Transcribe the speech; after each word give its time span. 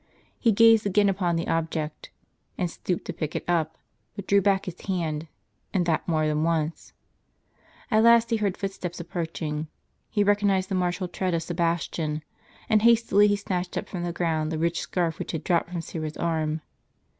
He 0.39 0.51
gazed 0.51 0.87
again 0.87 1.09
upon 1.09 1.35
the 1.35 1.47
object, 1.47 2.09
and 2.57 2.71
stooped 2.71 3.05
to 3.05 3.13
pick 3.13 3.35
it 3.35 3.45
up, 3.47 3.77
but 4.15 4.25
drew 4.25 4.41
back 4.41 4.65
his 4.65 4.81
hand, 4.81 5.27
and 5.75 5.85
that 5.85 6.07
more 6.07 6.25
than 6.25 6.41
once. 6.43 6.93
At 7.91 8.01
last 8.01 8.31
he 8.31 8.37
heard 8.37 8.57
footsteps 8.57 8.99
approaching, 8.99 9.67
he 10.09 10.23
recognized 10.23 10.69
the 10.69 10.73
martial 10.73 11.07
tread 11.07 11.35
of 11.35 11.43
Sebastian, 11.43 12.23
and 12.67 12.81
hastily 12.81 13.27
he 13.27 13.35
snatched 13.35 13.77
up 13.77 13.87
from 13.87 14.01
the 14.01 14.11
ground 14.11 14.51
the 14.51 14.57
rich 14.57 14.79
scarf 14.81 15.19
which 15.19 15.33
had 15.33 15.43
dropped 15.43 15.69
from 15.69 15.81
Syra's 15.81 16.17
arm. 16.17 16.61